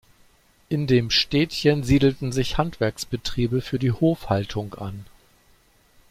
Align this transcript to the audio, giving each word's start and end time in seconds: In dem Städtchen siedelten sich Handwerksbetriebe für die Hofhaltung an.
In 0.67 0.87
dem 0.87 1.11
Städtchen 1.11 1.83
siedelten 1.83 2.31
sich 2.31 2.57
Handwerksbetriebe 2.57 3.61
für 3.61 3.77
die 3.77 3.91
Hofhaltung 3.91 4.73
an. 4.73 5.05